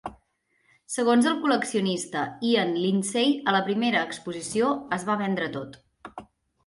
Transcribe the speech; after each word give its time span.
Segons 0.93 1.27
el 1.31 1.35
col·leccionista 1.43 2.23
Ian 2.51 2.73
Lindsay, 2.85 3.35
a 3.51 3.55
la 3.59 3.63
primera 3.71 4.01
exposició 4.09 4.73
es 4.99 5.07
va 5.11 5.19
vendre 5.25 5.51
tot. 5.59 5.79